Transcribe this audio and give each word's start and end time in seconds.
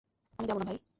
আমি 0.39 0.47
যাবো 0.47 0.59
না 0.61 0.65
ভাই। 0.69 0.77